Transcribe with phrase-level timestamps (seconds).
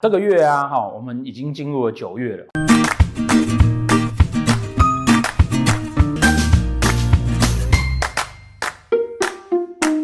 [0.00, 2.46] 这个月啊，哈，我们已经进入了九月了。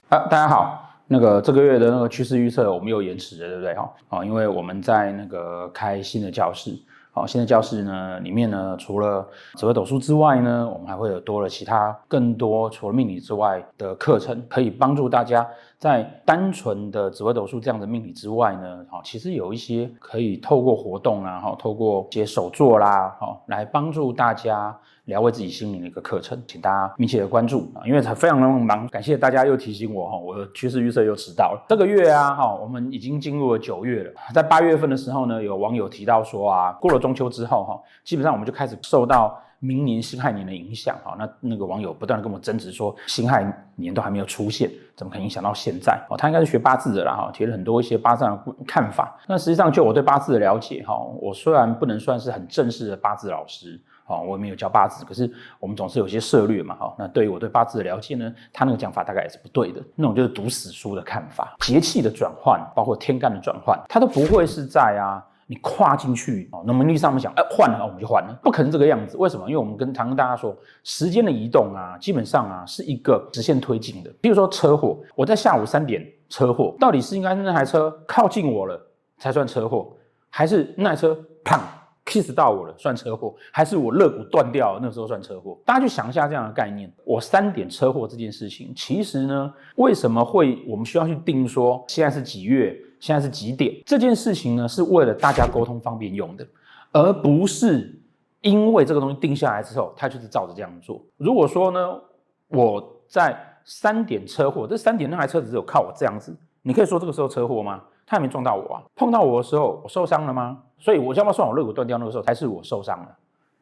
[0.09, 3.75] 啊，大家好，那个这个月的那个趋势预测我们又延迟了，对不对？
[3.75, 6.77] 哈，啊，因为我们在那个开新的教室。
[7.13, 9.25] 好，新的教室呢，里面呢，除了
[9.55, 15.49] 紫微斗数之外呢，我们还会有多了其他更多除了命理之外的课程，可以帮助大家
[15.85, 31.63] 在单纯的紫微斗数这样的命理之外呢，哈，其实有一些可以透过活动啊，哈，透过一些手作啦，哈，来帮助大家疗愈自己心灵的一个课程，请大家密切的关注啊，因为才非常的忙，感谢大家又提醒我哈，我的趋势预测又迟到了。
[31.69, 36.99] 这个月啊，哈，我们已经进入了九月了，在八月份的时候呢，有网友提到说啊，过了。
[36.99, 41.17] 中秋之后哈，基本上我们就开始受到明年辛亥年的影响哈。
[41.19, 45.99] 那那个网友不断的跟我争执说，辛亥年都还没有出现，怎么可能影响到现在？
[46.11, 49.17] 哦，他应该是学八字的啦哈，提了很多一些八字的看法。
[49.27, 56.95] 那实际上就我对八字的了解哈，我虽然不能算是很正式的八字老师，我也没有教八字，可是我们总是有些涉略嘛哈。
[56.99, 61.57] 那对于我对八字的了解呢，他那个讲法大概也是不对的，那种就是读死书的看法。
[61.61, 65.25] 节气的转换，包括天干的转换，它都不会是在啊。
[65.47, 69.17] 你跨进去哦，那么命理上面想，哎，换了，那我们就换了，不可能这个样子。
[69.19, 69.47] 为什么？
[69.47, 74.11] 因为我们跟常跟大家说，时间的移动啊，基本上啊是一个直线推进的。
[74.21, 78.81] 比如说车祸，我在下午三点车祸，到底是应该是那台车靠近我了
[79.19, 79.95] 才算车祸，
[80.31, 81.61] 还是那台车砰
[82.07, 85.59] kiss 到我了算车祸，还是我肋骨断掉了那时候算车祸？
[85.65, 86.91] 大家去想一下这样的概念。
[87.05, 92.75] 我三点车祸这件事情，其实呢，为什么会我们需要去定说现在是几月？
[93.05, 93.71] 现在是几点？
[93.85, 96.47] 这件事情呢，是为了大家沟通方便用的，
[96.91, 97.95] 而不是
[98.41, 100.99] 因为这个东西定下来之后，他就是照着这样做。
[101.19, 102.01] 如果说呢，
[102.49, 107.83] 我在三点车祸，这三点那台车子只有靠我这样子，你可以说这个时候车祸吗？
[108.07, 110.63] 他还没撞到我啊，碰到我的时候，我受伤了吗？
[110.79, 113.15] 所以我要不要算我肋骨断掉那个时候才是我受伤了，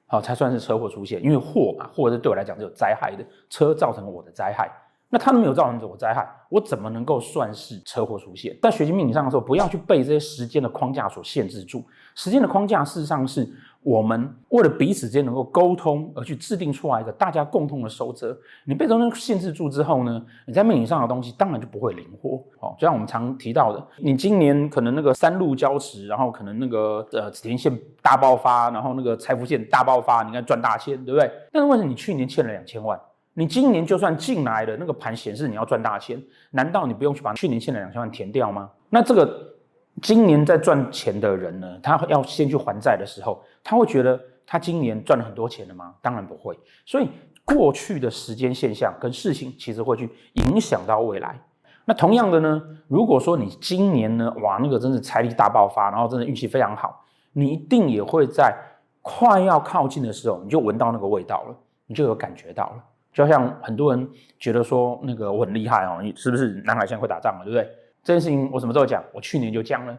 [0.06, 1.20] 好，才算是车祸出现。
[1.20, 4.70] 因为祸嘛，祸是对我来讲是有灾害的，车造成了我的灾害。
[5.14, 8.56] 那他都没有造成这种灾害，我怎么能够算是车祸出现？
[8.62, 11.84] 在学习命理上的时候，不要去被这些时间的框架所限制住。
[12.14, 13.46] 时间的框架事实上是
[13.82, 18.34] 我们为了彼此之间能够沟通而去制定出来一个大家共同的守则。
[18.64, 22.42] 你被这种限制住之后呢，你在命理上的东西当然就不会灵活。
[22.60, 31.30] 哦，就像我们常提到的，你今年可能那个三路交驰，然后可能那个呃子田线大爆发，然后那个财富线大爆发，你应该赚大钱，对不对？
[31.52, 32.98] 但是为什么你去年欠了两千万？
[33.34, 38.70] 你今年就算进来了，那个盘显示你要赚大钱，难道你不用去把去年欠的两千万填掉吗？
[38.90, 39.54] 那这个
[40.02, 45.94] 今年在赚钱的人呢，他要先去还债的时候，他会觉得他今年赚了很多钱了吗？
[46.02, 46.58] 当然不会。
[46.84, 47.08] 所以
[47.44, 51.40] 过去的时间现象跟事情，其实会去影响到未来。
[51.84, 58.54] 那同样的呢，如果说你今年呢，哇，那个真是财力大爆发，然后真的运气非常好，你一定也会在
[59.00, 61.56] 快要靠近的时候，你就闻到那个味道了，
[61.86, 62.84] 你就有感觉到了。
[63.12, 64.08] 就像很多人
[64.38, 67.68] 觉得说，那个我很厉害哦，你是不是南海现在会打仗了，对不对？
[68.02, 69.04] 这件事情我什么时候讲？
[69.12, 69.96] 我去年就讲了，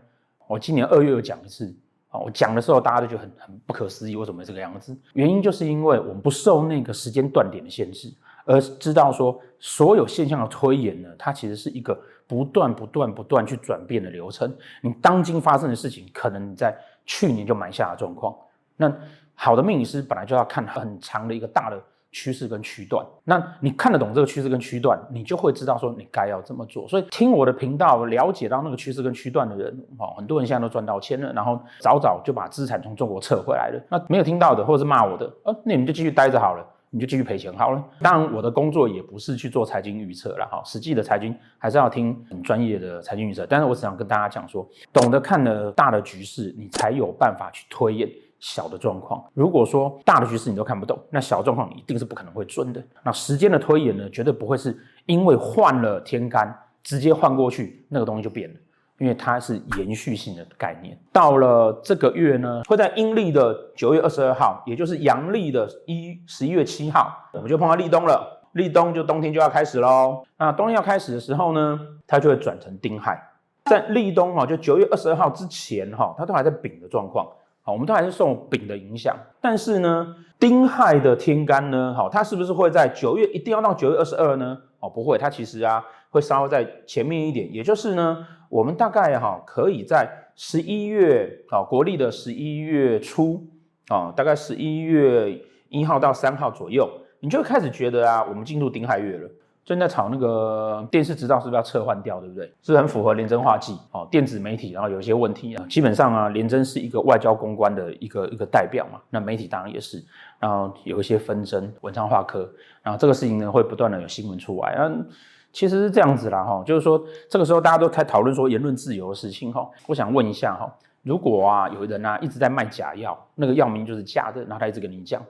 [0.48, 1.74] 我今年二月又讲一次
[2.10, 2.20] 啊。
[2.20, 4.98] 我讲的时候大家都觉得很很不可思议，为什么会这个样子？
[5.14, 8.12] 原因就是因为我们不受那个时间断点的限制，
[8.46, 11.98] 而知道说所有现象的推演呢，它其实是一个
[12.28, 14.54] 不断不断不断去转变的流程。
[14.82, 16.76] 你当今发生的事情，可能你在
[17.06, 18.36] 去年就埋下了状况。
[18.76, 18.92] 那
[19.36, 21.82] 好的命理师本来就要看很长的一个大的。
[22.14, 26.88] 趋势跟区段，那你看得懂这个趋势跟区段，你就会知道说你该要这么做。
[26.88, 33.84] 所以听我的频道，了解到那个趋势跟区段的人，哦，很多人现在都赚到钱了，然后早早就把资产从中国撤回来了。
[33.90, 37.84] 那没有听到的，或者是骂我的，呃，那你们就继续待着好了，你就继续赔钱好了。
[38.00, 43.44] 当然，我的工作也不是去做财经预测了哈，实际的财经还是要听很专业的财经预测。
[43.50, 48.08] 但是我只想跟大家讲说，懂得看了大的局势，你才有办法去推演。
[48.44, 52.84] 小的状况，如果说大的局势你都看不懂，那小状况你一定是不可能会准的。
[53.02, 56.54] 那时间的推演呢，绝对不会是因为换了天干
[56.84, 58.56] 直接换过去，那个东西就变了，
[58.98, 61.00] 因为它是延续性的概念。
[61.14, 68.42] 到了这个月呢，会在阴历的九月二十二号，也就是阳历的一十一月七号，我们就碰到立冬了。
[68.52, 70.22] 立冬就冬天就要开始喽。
[70.38, 73.18] 那冬天要开始的时候呢，它就会转成丁亥。
[73.66, 77.26] 在立冬哈，就九月二十二号之前哈，它都还在丙的状况。
[77.66, 84.58] 好，我们都还是受丙的影响，但是呢，丁亥的天干呢，好，它是不是会在九月一定要到九月二十二呢？
[84.82, 93.48] 哦，不会，它其实啊会稍微在前面一点，也就是呢，我们大概哈可以在十一月啊，国历的十一月初
[93.88, 96.90] 啊，大概十一月一号到三号左右，
[97.22, 99.30] 你就开始觉得啊，我们进入丁亥月了。
[99.66, 102.54] 最近在炒那个电视执照是不是要撤换掉，对不对？
[102.62, 110.04] 是很符合联征话技哦，电子媒体然后有一些问题啊，基本上啊，廉政是一个外交公关的一个一个代表嘛，那媒体当然也是，
[110.38, 112.50] 然后有一些纷争，文昌化科，
[112.82, 115.08] 然后这个事情呢会不断的有新闻出来，嗯，
[115.54, 120.70] 其实是这样子啦哈，就是说这个时候大家都开讨论说言论自由的事情哈，我想问一下哈，
[121.04, 125.22] 如果啊有人啊一直在卖假药，那个药名就是假的，然后他一直跟你讲。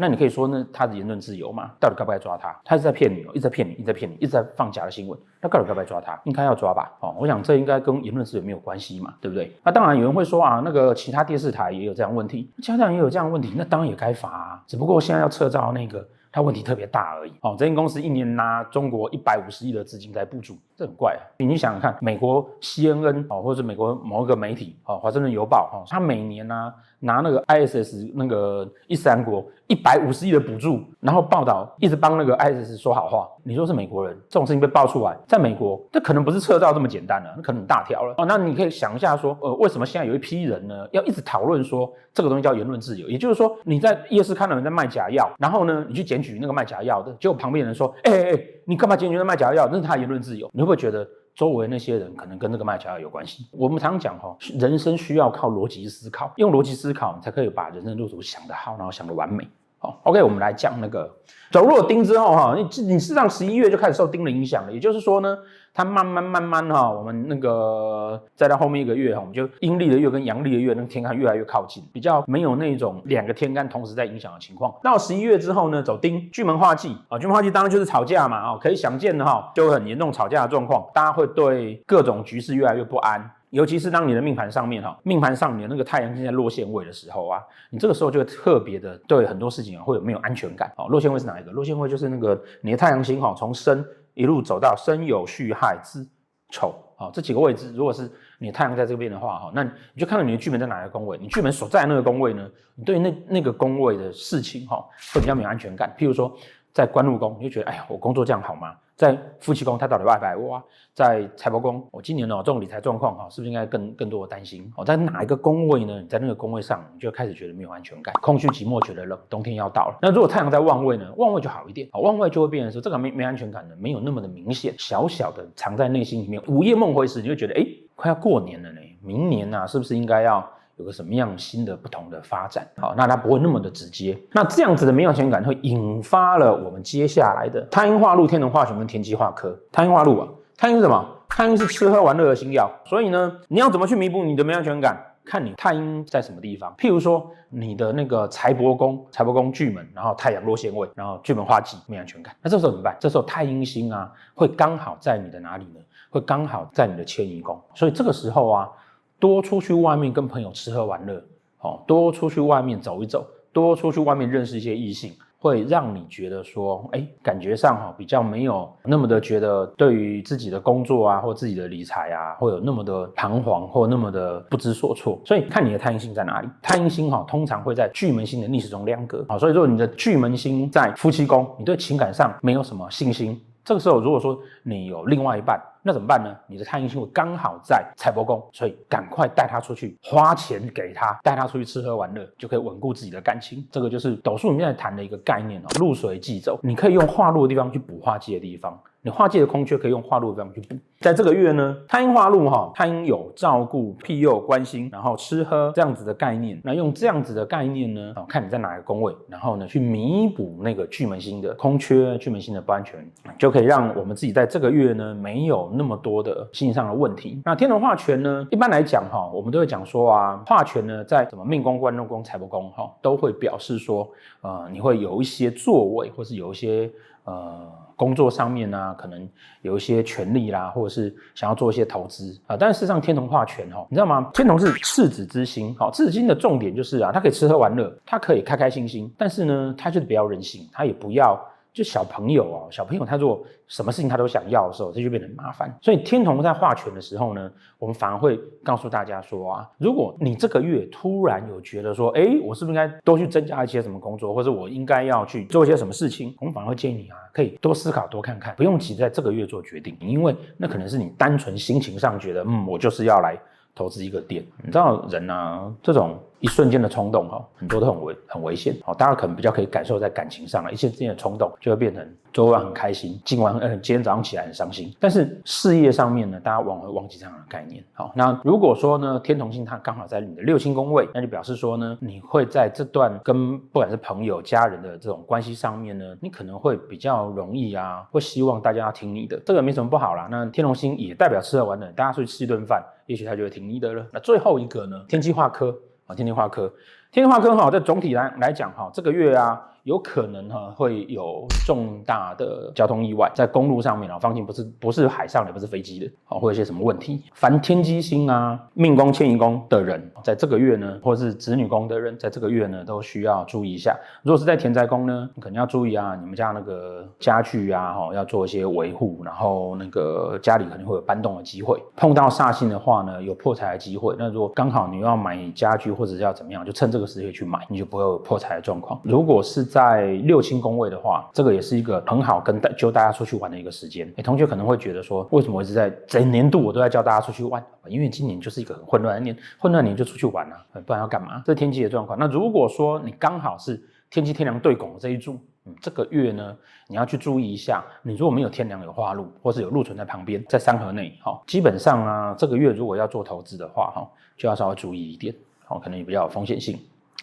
[0.00, 1.72] 那你可以说呢，他的言论自由嘛？
[1.80, 2.56] 到底该不该抓他？
[2.64, 5.18] 他是在骗你哦，一直在骗你，一直在骗你，一直在放假的新闻。
[5.40, 6.18] 那到底该不该抓他？
[6.24, 6.92] 应该要抓吧？
[7.00, 9.52] 哦，我想这应该跟言论自由没有关系嘛，对不对？
[9.64, 14.62] 那当然有人会说啊，那个其他电视台也有这样问题，其他台也有这样问题，那当然也该罚啊。
[14.66, 16.06] 只不过现在要撤照那个。
[16.30, 17.32] 他问题特别大而已。
[17.40, 21.20] 哦，这间公司一年拿中国一百五十亿的资金在挹注，这很怪啊。
[21.38, 33.28] 你想想看，美国 CNN 哦，或者美国某一个媒体哦，华盛顿邮报哈，他每年呢、拿那个 ISS 那个伊斯兰国一百五十亿的补助，然后报道一直帮那个 ISS 说好话。
[33.42, 38.14] 你说是美国人，这种事情被爆出来，在美国，这可能不是撤照这么简单了，那可能大条了。
[38.18, 43.08] 哦，那你可以想一下说，呃，为什么现在有一批人呢，要一直讨论说这个东西叫言论自由？
[43.08, 49.66] 也就是说，你在夜市看到人在卖假药，然后呢，你去检举那个卖假药的，结果旁边人说，哎哎哎，你干嘛坚决的卖假药？
[49.72, 50.50] 那是他言论自由。
[50.52, 53.46] 你会不会觉得周围那些人可能跟那个卖假药有关系？
[53.50, 59.48] 我们常讲哈，人生需要靠逻辑思考，用逻辑思考，你才可以把人生路途想得好，然后想得完美。
[59.80, 61.08] 好，OK，我们来讲那个
[61.52, 65.38] 走入了丁之后哈，你你事实上十一月就开始受丁的影响了，也就是说呢，
[65.72, 74.74] 它慢慢慢慢哈，我们那个再到后面一个月哈，我们就阴历的月跟阳历的月那个天干越来越靠近，比较没有那种两个天干同时在影响的情况。
[74.82, 83.30] 到十一月之后呢，走丁，巨门化忌啊，巨门化忌当然就是吵架嘛啊，可以想见的哈，就很严重吵架的状况，大家会对各种局势越来越不安。
[83.50, 90.70] 尤其是当你的命盘上面哈，命盘上面那个太阳星在落陷位的时候啊，你这个时候就会特别的对很多事情会有没有安全感。
[90.76, 91.50] 哦，落陷位是哪一个？
[91.52, 93.84] 落陷位就是那个你的太阳星哈，从申
[94.14, 96.06] 一路走到申酉戌亥子
[96.50, 104.84] 丑，哦，这几个位置，如果是你的太阳在这边的话哈，那你就看到你的巨门在哪个宫位，你巨门所在的那个宫位呢，你对那那个宫位的事情哈，
[105.14, 105.90] 会比较没有安全感。
[105.98, 106.36] 譬如说
[106.72, 108.76] 在官禄宫，你就觉得哎呀，我工作这样好吗？
[108.98, 110.60] 在夫妻宫，他到底爱不爱我？
[110.92, 114.68] 在财帛宫，我今年哦这种理财状况哈，是不是应该更更多的担心？
[114.76, 116.00] 哦，在哪一个宫位呢？
[116.00, 119.98] 你在那个宫位上，你就开始觉得没有安全感，空虚寂寞，觉得冷，冬天要到了。
[120.02, 121.14] 那如果太阳在旺位呢？
[121.16, 126.42] 旺位就好一点，旺位就会变成说这个没没安全感的，没有那么的明显，小小的藏在内心里面。
[126.48, 127.64] 午夜梦回时，你就觉得哎，
[127.94, 130.44] 快要过年了呢，明年呐、啊，是不是应该要？
[130.78, 134.16] 有个什么样新的不同的发展，好，那它不会那么的直接。
[134.30, 139.58] 那这样子的没安全感会引发了我们接下来的太阴化禄、天同化权跟天机化科。
[139.72, 141.04] 太阴化禄啊，太阴是什么？
[141.28, 142.70] 太阴是吃喝玩乐的星曜。
[142.84, 144.96] 所以呢，你要怎么去弥补你的没安全感？
[145.24, 146.72] 看你太阴在什么地方。
[146.78, 152.32] 譬如说，你的那个财帛宫，财帛宫巨门，然后太阳落陷位，然后巨门化忌，没安全感。
[152.40, 152.96] 那这时候怎么办？
[153.00, 155.80] 这时候太阴星啊，会刚好在你的哪里呢？
[156.08, 157.60] 会刚好在你的迁移宫。
[157.74, 158.70] 所以这个时候啊。
[159.18, 161.22] 多出去外面跟朋友吃喝玩乐，
[161.60, 175.20] 哦，多出去外面走一走，多出去外面认识一些异性，会让你觉得说，哎，感觉上哈比较没有那么的觉得对于自己的工作啊或自己的理财啊会有那么的彷徨或那么的不知所措。
[175.24, 183.40] 所以看你的太阴星在哪里，太阴星哈通常会在巨门星的逆时钟亮格，好，所以说你的巨门星在夫妻宫，你对情感上没有什么信心。
[183.64, 186.34] 这个时候，如果说你有另外一半，那怎么办呢？
[186.46, 193.66] 你的太阴星会刚好在财帛宫，所以赶快带他出去，花钱给他，带他出去吃喝玩乐，就可以稳固自己的感情。
[193.70, 198.78] 这个就是斗数里面在谈的一个概念哦，入水即走，你可以用化禄的地方去补化忌的地方。
[199.00, 206.60] 你化忌的空缺可以用化禄这样去补，在这个月呢，太阴化禄哈，太阴有照顾、庇佑、关心，然后吃喝这样子的概念。
[206.64, 212.98] 那用这样子的概念呢，看你在哪个宫位，然后呢去弥补那个巨门星的空缺、巨门星的不安全，
[213.38, 217.40] 就可以让我们自己在这个月呢没有那么多的心理上的问题。
[217.44, 224.06] 那天同化权呢，一般来讲哈，我们都会讲说啊，化权呢在什么命宫、官禄宫、财帛宫哈，都会表示说，
[224.42, 226.90] 呃，你会有一些作为，或是有一些
[227.24, 227.66] 呃。
[227.98, 229.28] 工作上面呢、啊，可能
[229.60, 232.56] 有一些权利啦，或者是想要做一些投资啊。
[232.56, 234.30] 但是事实上，天同化权哈，你知道吗？
[234.32, 241.36] 天同是赤子之心，好，赤子心的重点就是啊，它可以吃喝玩乐，它可以开开心心，但是呢，它就是不要任性，它也不要。
[241.78, 245.72] 就小朋友哦，小朋友他如果什么事情他都想要的时候，这就变得很麻烦。
[245.80, 263.38] 所以天同在画权的时候呢，我们反而会告诉大家说啊，如果你这个月突然有觉得说，哎，我是不是应该多去增加一些什么工作，或者我应该要去做一些什么事情，我们反而会建议你啊，可以多思考、多看看，不用急在这个月做决定，因为那可能是你单纯心情上觉得，嗯，我就是要来
[263.72, 264.44] 投资一个店。
[264.64, 268.76] 你知道人啊，这种一瞬间的冲动哈，很多都很危很危险。
[268.84, 274.94] 好，大家可能比较可以感受在感情上了，一些之间的冲动就会变成昨晚很开心，今晚嗯今天早上起来很伤心。
[275.00, 277.82] 但是事业上面呢，大家往往会忘记这样的概念。
[277.92, 290.28] 好，那如果说呢，天同星它刚好在你的六星宫位，那就表示说呢，你会在这段跟不管是朋友、家人的这种关系上面呢，你可能会比较容易啊，会希望大家要听你的，这个没什么不好啦。
[290.30, 294.06] 那天同星也代表吃喝玩乐，大家出去吃一顿饭，也许他就会听你的了。
[294.12, 295.76] 那最后一个呢，天机化科。
[296.08, 296.66] 啊，天天化科，
[297.12, 299.64] 天天化科哈，在总体来来讲哈，这个月啊。
[299.88, 307.24] 有可能哈会有重大的交通意外，在公路上面啊，放心不是不是海上的，不是飞机的，啊，会有些什么问题？
[307.32, 313.96] 凡天机星啊、命宫、迁移宫的人，在这个月呢，或是子女宫的人，在这个月呢，都需要注意一下。
[314.22, 321.82] 如果是在田宅宫呢，你肯定要注意啊，你们家那个家具啊，哈，要做一些维护，然后那个家里可能会有搬动的机会。
[321.96, 324.14] 碰到煞星的话呢，有破财的机会。
[324.18, 329.00] 那如果刚好你要买家具或者要怎么样，就趁这个时间去买，你就不会有破财的状况。
[329.02, 334.12] 如果是在在六亲宫位的话，这个也是一个很好跟大就大家出去玩的一个时间。
[334.16, 337.64] 哎，同学可能会觉得说，为什么我一直在整年度我都在叫大家出去玩？
[337.86, 341.40] 因为今年就是一个很混乱的年，混乱年就出去玩啊，不然要干嘛？
[341.46, 342.18] 这天气的状况。
[342.18, 343.80] 那如果说你刚好是
[344.10, 346.56] 天机天梁对拱这一柱，嗯，这个月呢，
[346.88, 347.84] 你要去注意一下。
[348.02, 355.32] 你如果没有天梁有化禄，或是有禄存在旁边，在三合内，哈，基本上啊，这个月如果要做投资的话，哈，就要稍微注意一点，
[355.64, 356.76] 好，可能也比较有风险性。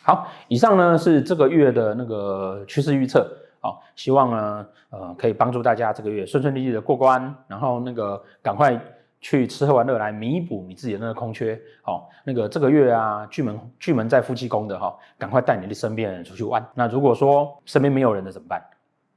[0.06, 3.28] 好，以上呢是这个月的那个趋势预测，
[3.60, 8.80] 好，希望呢，呃，可以帮助大家这个月顺顺利利的过关，然后那个赶快
[9.20, 16.64] 去吃喝玩乐来弥补你自己的那个空缺，好，那个这个月啊，巨门巨门在夫妻宫的哈，赶快带你的身边人出去玩。
[16.76, 18.64] 那如果说身边没有人的怎么办？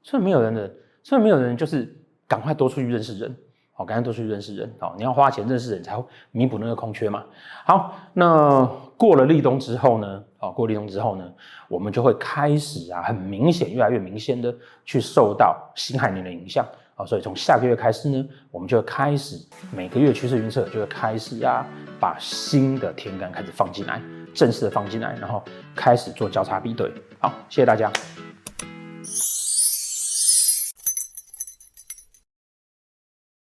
[0.02, 0.66] 身边没有人的，
[1.02, 1.94] 身边没有人就是
[2.26, 3.36] 赶快多出去认识人。
[3.78, 4.68] 好，刚刚都去认识人。
[4.80, 7.22] 好，你要花钱认识人才会弥补那个空缺嘛。
[7.64, 8.66] 好，那
[8.96, 10.20] 过了立冬之后呢？
[10.36, 11.24] 好，过立冬之后呢，
[11.68, 14.52] 我们就会开始啊，很明显，越来越明显的
[14.84, 16.66] 去受到辛亥年的影响。
[16.96, 19.36] 好，所以从下个月开始呢，我们就会开始
[19.72, 21.64] 每个月趋势预测就会开始啊，
[22.00, 24.02] 把新的天干开始放进来，
[24.34, 25.40] 正式的放进来，然后
[25.76, 26.92] 开始做交叉比对。
[27.20, 27.92] 好，谢谢大家。